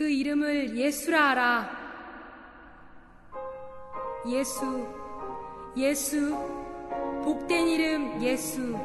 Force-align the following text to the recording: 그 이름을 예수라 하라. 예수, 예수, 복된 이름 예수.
그 0.00 0.08
이름을 0.08 0.78
예수라 0.78 1.28
하라. 1.28 1.70
예수, 4.30 4.88
예수, 5.76 6.34
복된 7.22 7.68
이름 7.68 8.22
예수. 8.22 8.78